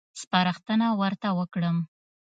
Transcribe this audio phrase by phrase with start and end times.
[0.21, 1.77] سپارښتنه ورته وکړم.